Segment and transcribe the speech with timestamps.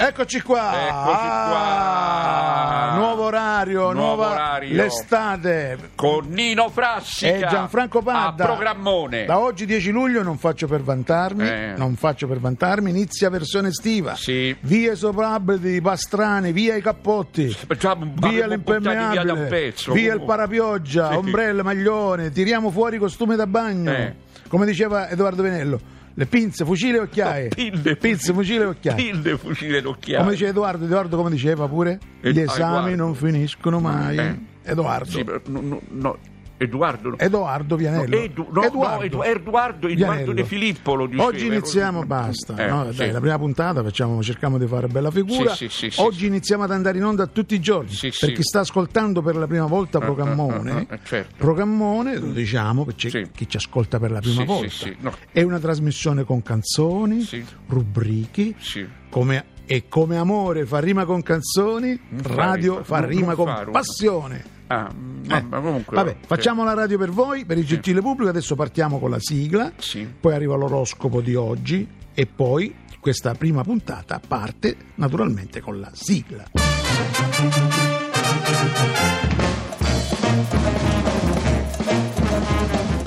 [0.00, 0.86] Eccoci qua.
[0.86, 2.92] Eccoci qua.
[2.92, 4.76] Ah, nuovo orario, Nuovo nuova orario.
[4.76, 5.90] l'estate.
[5.96, 8.44] Con Nino Frassica E Gianfranco Padda.
[8.44, 9.24] a programmone.
[9.24, 11.74] Da oggi 10 luglio non faccio per vantarmi, Eh.
[11.76, 14.14] non faccio per vantarmi, inizia versione estiva.
[14.14, 14.54] Sì.
[14.60, 17.46] Via i soprabiti, pastrani, via i cappotti.
[17.46, 19.92] Un- Via abbiamo buttati via da un l'impermeabile, pezzo.
[19.94, 21.16] via il parapioggia, Sì.
[21.16, 23.90] ombrelle, maglione, tiriamo fuori i costumi da bagno.
[23.90, 24.14] Eh.
[24.46, 25.80] Come diceva Edoardo Venello,
[26.18, 27.48] le pinze, fucile e occhiaie.
[27.48, 28.96] Pinze, pinze fucile e occhiaie.
[28.96, 30.18] Pinze, fucile d'occhiaio.
[30.18, 32.00] Come dice Edoardo, Edoardo come diceva pure?
[32.20, 34.18] Gli ah, esami non finiscono mai.
[34.18, 34.38] Eh.
[34.64, 35.10] Edoardo.
[35.10, 36.18] Sì, no, no, no,
[36.58, 37.16] Edoardo.
[37.18, 38.16] Edoardo Vianello.
[38.16, 40.32] No, Edu- no, no, Edu- Edoardo, Edoardo Vianello.
[40.32, 41.28] De Filippo lo diceva.
[41.28, 42.56] Oggi iniziamo, basta.
[42.56, 42.90] Eh, no?
[42.90, 42.98] sì.
[42.98, 45.54] Dai, la prima puntata facciamo, cerchiamo di fare bella figura.
[45.54, 46.26] Sì, sì, sì, sì, Oggi sì.
[46.26, 47.90] iniziamo ad andare in onda tutti i giorni.
[47.90, 48.32] Sì, per sì.
[48.32, 51.34] chi sta ascoltando per la prima volta Programmone, eh, eh, certo.
[51.38, 53.28] Programmone, lo diciamo, perché Sì.
[53.32, 54.68] chi ci ascolta per la prima Sì, volta.
[54.68, 55.12] sì, sì, no.
[55.30, 57.44] È una trasmissione con canzoni, Sì.
[57.68, 58.86] rubriche, Sì.
[59.08, 64.56] come, e come amore fa rima con canzoni, radio fa rima con passione.
[64.68, 64.88] Ah,
[65.26, 65.96] ma, Eh, ma comunque.
[65.96, 66.26] Vabbè, sì.
[66.26, 68.30] facciamo la radio per voi, per il gentile pubblico.
[68.30, 70.06] Adesso partiamo con la sigla, Sì.
[70.20, 76.44] poi arriva l'oroscopo di oggi e poi questa prima puntata parte naturalmente con la sigla.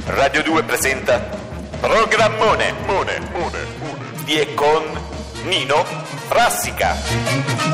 [0.06, 1.20] Radio 2 presenta
[1.80, 4.24] Programmone Mone, Mone, Mone.
[4.24, 4.84] di e con
[5.46, 5.84] Nino
[6.28, 7.71] Frassica.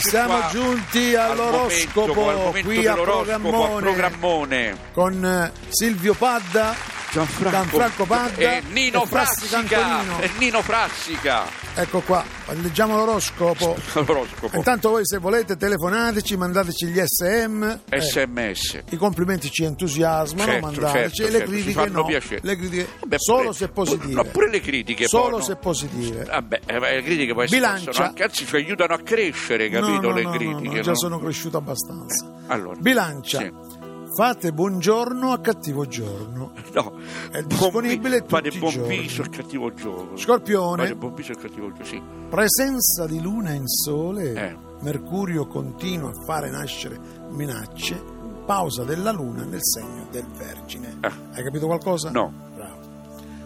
[0.00, 4.78] Siamo giunti Al all'oroscopo momento, al momento qui a Programmone, a Programmone.
[4.92, 6.74] con eh, Silvio Padda,
[7.12, 10.20] Gianfranco Padda e Nino e Frassi Frassica.
[10.20, 11.44] E Nino Frassica.
[11.74, 12.24] Ecco qua,
[12.62, 13.76] leggiamo l'oroscopo.
[13.94, 14.56] L'oroscopo.
[14.56, 17.78] Intanto voi se volete telefonateci, mandateci gli SM.
[17.88, 18.82] eh, SMS.
[18.90, 22.04] I complimenti ci entusiasmano, Certo, mandateci certo, e le certo, critiche no.
[22.04, 22.40] piacere.
[22.44, 24.12] Le critiche Vabbè, solo pure- se positive.
[24.14, 25.06] No, pure le critiche.
[25.08, 25.44] Solo poi, no?
[25.44, 26.24] se positive.
[26.24, 28.04] Vabbè, eh, le critiche poi Bilancia.
[28.04, 30.00] anche, anzi ci aiutano a crescere, capito?
[30.08, 30.80] No, le critiche.
[30.80, 30.96] già no?
[30.96, 32.38] sono cresciuto abbastanza.
[32.48, 33.38] Allora, Bilancia.
[33.38, 33.69] sì.
[34.14, 36.52] Fate buongiorno a cattivo giorno.
[36.72, 36.92] No,
[37.32, 40.16] È buon disponibile Fate tutti buon viso e cattivo gioco.
[40.16, 40.82] Scorpione.
[40.84, 42.00] Fate buon viso e cattivo gioco, sì.
[42.28, 44.32] Presenza di luna in sole.
[44.34, 44.56] Eh.
[44.80, 46.98] Mercurio continua a fare nascere
[47.30, 48.00] minacce.
[48.46, 50.96] Pausa della luna nel segno del Vergine.
[51.00, 51.12] Ah.
[51.32, 52.10] Hai capito qualcosa?
[52.10, 52.32] No.
[52.54, 52.78] Bravo.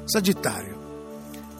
[0.04, 0.82] Sagittario.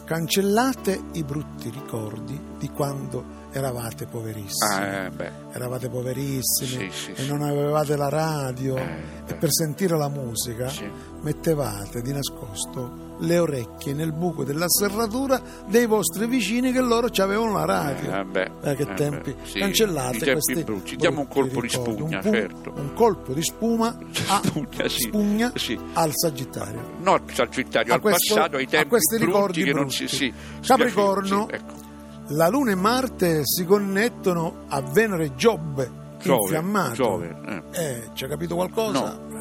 [0.05, 4.73] Cancellate i brutti ricordi di quando eravate poverissimi.
[4.73, 5.31] Ah, eh.
[5.53, 7.27] Eravate poverissimi Sì, e sì.
[7.27, 10.89] non avevate la radio Eh, e per sentire la musica Sì.
[11.21, 17.21] mettevate di nascosto le orecchie nel buco della serratura dei vostri vicini che loro ci
[17.21, 18.11] avevano la radio.
[18.33, 20.95] Eh, Eh, che eh, tempi cancellate questi brutti.
[20.97, 22.73] Diamo un colpo di spugna, un pu- certo.
[22.75, 23.95] un colpo di spuma,
[24.27, 24.41] a,
[24.87, 25.51] Spugna,
[25.93, 29.63] al Sagittario No, al Sagittario, A al questo- passato, ai a tempi questi brutti ricordi
[29.63, 30.07] che non brutti.
[30.09, 30.15] si...
[30.15, 30.33] Sì,
[30.65, 31.47] Capricorno.
[31.49, 31.83] Ecco.
[32.29, 37.63] La Luna e Marte si connettono a Venere e Giobbe Giove, infiammato Giove, eh.
[37.83, 39.17] Eh, ci ha capito qualcosa?
[39.29, 39.33] No.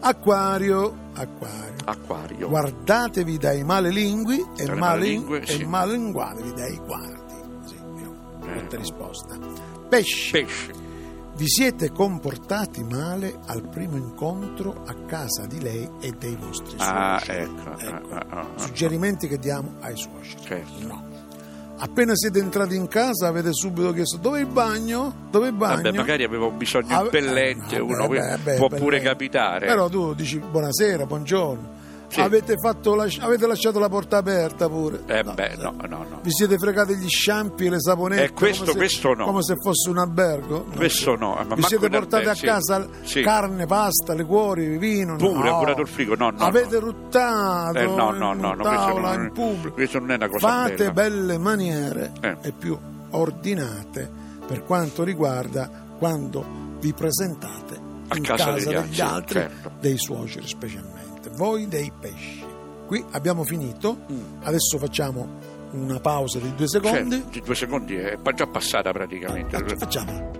[0.00, 2.48] Acquario Acquario Acquario.
[2.48, 5.64] guardatevi dai malelingui e, Dalle malelingue, e sì.
[5.64, 7.34] malinguatevi dai guardi.
[7.66, 7.76] Sì,
[8.38, 8.78] brutta Eh.
[8.78, 9.38] risposta.
[9.88, 10.72] Pesci, Pesce.
[11.34, 17.18] vi siete comportati male al primo incontro a casa di lei e dei vostri Ah,
[17.18, 17.42] suoceri.
[17.42, 17.78] ecco.
[17.78, 20.42] Ecco, ah, ah, ah, Suggerimenti che diamo ai suoceri.
[20.44, 20.86] Certo.
[20.86, 21.08] No.
[21.82, 25.14] Appena siete entrati in casa avete subito chiesto dove è il bagno?
[25.30, 25.80] Dove il bagno?
[25.80, 29.66] Vabbè, magari avevo bisogno di un pellente, eh, uno vabbè, vabbè, può pure capitare.
[29.66, 31.78] Però tu dici buonasera, buongiorno.
[32.10, 32.20] Sì.
[32.20, 35.02] Avete, fatto avete lasciato la porta aperta pure.
[35.06, 36.18] Eh No, beh, no, no, no.
[36.22, 38.24] Vi siete fregati gli sciampi e le saponette?
[38.24, 39.24] Eh, questo- come se, questo no.
[39.26, 40.64] Come se fosse un albergo?
[40.68, 40.74] No.
[40.74, 43.22] Questo no, ma Vi siete portati a casa Sì.
[43.22, 45.14] carne, pasta, liquori, vino?
[45.14, 45.58] Pure, no.
[45.60, 49.26] pure dal frigo, no, no, Avete ruttato Eh, no, no, in no, no, tavola, non-
[49.26, 49.74] in pubblico.
[49.74, 50.92] questo non è una cosa Fate bella.
[50.92, 52.36] belle maniere Eh.
[52.42, 52.76] e più
[53.10, 54.10] ordinate
[54.46, 56.44] per quanto riguarda quando
[56.80, 57.78] vi presentate
[58.08, 59.70] A in casa casa degli degli altri, altri, certo.
[59.80, 60.99] dei suoceri specialmente.
[61.40, 62.44] Voi dei pesci.
[62.86, 64.42] Qui abbiamo finito, Mm.
[64.42, 65.26] adesso facciamo
[65.70, 67.12] una pausa di due secondi.
[67.16, 69.56] Certo, di due secondi è pa- già passata praticamente.
[69.56, 70.30] Faccia- Facciamola.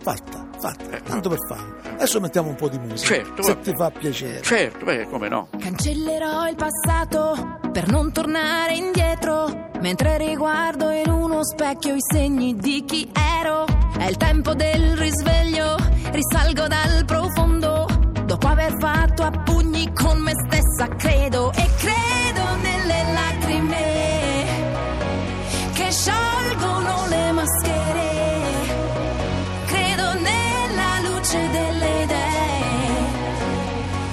[0.00, 1.92] Fatta, fatta, Eh, tanto per fare.
[1.96, 4.40] Adesso mettiamo un po' di musica, Certo, se ti fa piacere.
[4.40, 5.48] Certo, beh, come no.
[5.58, 12.82] Cancellerò il passato per non tornare indietro, mentre riguardo in uno specchio i segni di
[12.86, 13.66] chi ero.
[13.98, 15.74] È il tempo del risveglio,
[16.12, 17.85] risalgo dal profondo,
[18.78, 24.44] fatto a pugni con me stessa, credo e credo nelle lacrime
[25.72, 28.10] che sciolgono le maschere.
[29.66, 32.94] Credo nella luce delle idee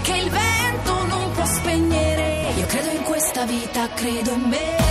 [0.02, 2.52] che il vento non può spegnere.
[2.56, 4.82] Io credo in questa vita, credo in me.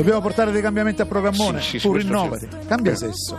[0.00, 1.60] Dobbiamo portare dei cambiamenti a programmone.
[1.60, 2.48] Sì, sì, tu rinnovati.
[2.50, 2.66] sì.
[2.66, 2.96] Cambia Eh.
[2.96, 3.38] sesso.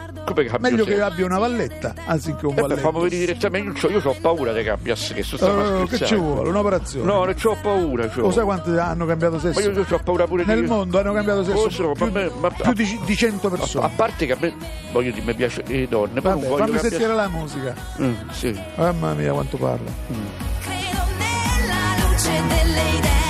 [0.60, 0.96] Meglio sesso?
[0.96, 2.80] che abbia una valletta anziché un Eh valletto.
[2.82, 5.36] fammi vedere direttamente, io, c'ho- io ho paura di cambiare sesso,
[5.84, 6.50] Eh, che ci vuole?
[6.50, 7.06] Un'operazione.
[7.06, 8.08] No, non c'ho paura.
[8.08, 8.22] C'ho.
[8.22, 9.60] Lo sai quanti hanno cambiato sesso?
[9.60, 10.68] Ma io, io ho paura pure Nel di...
[10.68, 13.50] mondo hanno cambiato sesso Oh, so, più, ma me- ma- più di, di 100 A,
[13.50, 13.86] persone.
[13.86, 14.54] a parte che a me,
[14.92, 17.74] voglio dire, mi piace le donne, Vabbè, fammi cambiare- sentire la musica.
[18.00, 18.60] Mm, sì.
[18.76, 19.90] Mamma mia, quanto parla.
[20.62, 23.21] Credo nella luce delle idee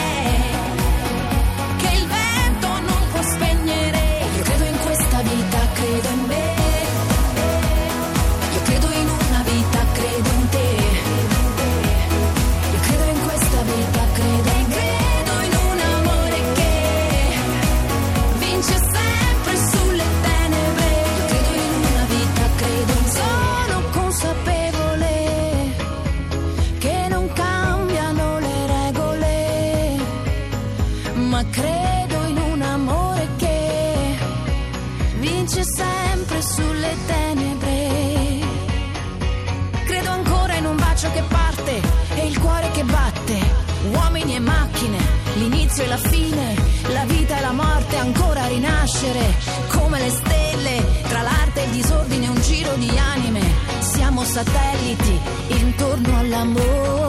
[35.21, 38.39] vince sempre sulle tenebre.
[39.85, 41.81] Credo ancora in un bacio che parte
[42.15, 43.39] e il cuore che batte,
[43.91, 44.97] uomini e macchine,
[45.35, 46.55] l'inizio e la fine,
[46.87, 49.35] la vita e la morte ancora rinascere,
[49.69, 53.41] come le stelle, tra l'arte e il disordine un giro di anime,
[53.79, 55.19] siamo satelliti
[55.49, 57.00] intorno all'amore,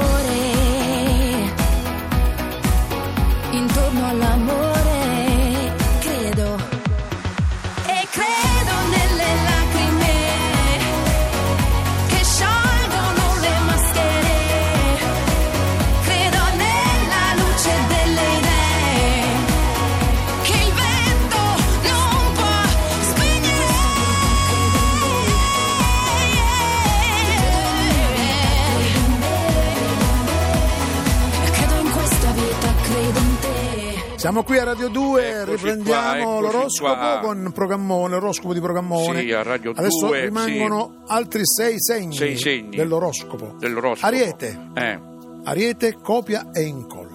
[34.22, 37.18] Siamo qui a Radio 2, Eccoci riprendiamo qua, l'oroscopo qua.
[37.20, 39.20] con programmone, l'oroscopo di programmone.
[39.20, 42.76] Sì, a Radio Adesso 2, rimangono altri sei segni, Sei segni.
[42.76, 43.56] dell'oroscopo.
[43.58, 44.06] Dell'oroscopo.
[44.06, 45.00] Ariete, Eh,
[45.42, 47.10] Ariete copia e incolla.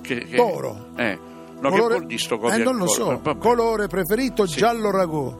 [0.00, 0.86] che, che- Toro.
[0.94, 1.18] Eh,
[1.58, 3.18] no, che vuol dire sto copia eh, non lo so.
[3.20, 3.36] Vabbè.
[3.38, 5.36] Colore preferito giallo ragù.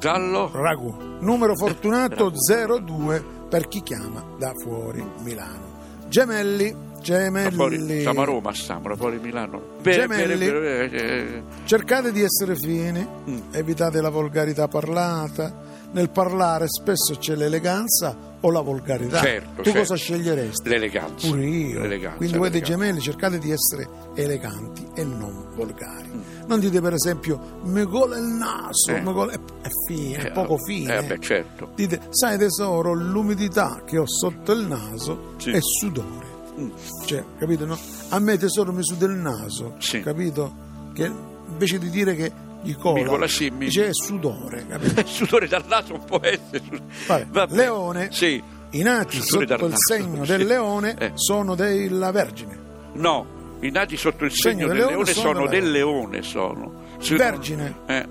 [0.00, 0.50] Giallo?
[0.52, 0.92] Ragù.
[1.20, 5.70] Numero fortunato 02 per chi chiama da fuori Milano.
[6.08, 8.00] Gemelli, Gemelli.
[8.00, 9.60] siamo a Roma, stiamo, da fuori Milano.
[9.82, 10.46] Gemelli.
[10.46, 13.38] bene, eh, Cercate di essere fini, Mm.
[13.52, 15.70] evitate la volgarità parlata.
[15.92, 19.20] Nel parlare spesso c'è l'eleganza o la volgarità.
[19.20, 19.78] Certo, tu certo.
[19.80, 20.66] cosa sceglieresti?
[20.70, 21.28] L'eleganza.
[21.28, 21.80] Pure io.
[21.80, 26.08] L'eleganza, Quindi voi dei gemelli cercate di essere eleganti e non volgari.
[26.08, 26.20] Mm.
[26.46, 29.02] Non dite per esempio mi gola il naso, Eh.
[29.02, 30.96] gola- è, è fine, è Eh, poco eh, fine.
[30.96, 31.68] eh, beh, certo.
[31.74, 35.50] Dite, sai tesoro, l'umidità che ho sotto il naso Sì.
[35.50, 36.31] è sudore.
[36.60, 36.70] Mm.
[37.06, 37.64] Cioè, capito?
[37.66, 37.78] No?
[38.10, 40.00] A me tesoro mi suda il naso, Sì.
[40.00, 40.52] capito?
[40.94, 41.10] Che
[41.48, 42.30] invece di dire che
[42.62, 45.00] gli cola, Mi cola, sì, mi- dice è sudore, capito?
[45.00, 46.62] Il sudore dal naso può essere.
[47.06, 47.54] Vabbè, Vabbè.
[47.54, 48.42] Leone, Sì.
[48.70, 50.36] i nati Sudore sotto il segno sì.
[50.36, 51.12] del leone Eh.
[51.14, 52.58] sono della Vergine.
[52.94, 53.26] No,
[53.60, 56.22] i nati sotto il segno, del leone, sono del leone.
[56.22, 56.72] Sono.
[56.98, 57.74] Se- Vergine.
[57.86, 58.06] Eh,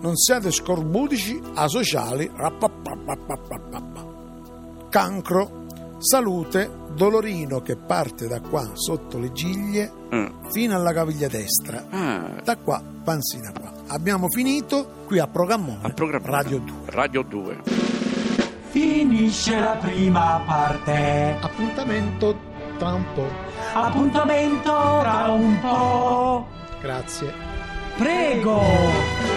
[0.00, 2.30] Non siate scorbudici, asociali.
[4.90, 5.65] Cancro,
[5.98, 10.30] salute, dolorino che parte da qua sotto le giglie eh.
[10.50, 11.84] fino alla caviglia destra.
[11.90, 13.72] Ah, Da qua, panzina qua.
[13.88, 16.74] Abbiamo finito qui a Programmone, al programma Radio 2.
[16.86, 17.60] Radio 2.
[18.70, 21.36] Finisce la prima parte.
[21.40, 22.36] Appuntamento
[22.78, 23.28] tra un po'.
[23.72, 26.46] Appuntamento tra un po'.
[26.80, 27.32] Grazie.
[27.96, 29.35] Prego.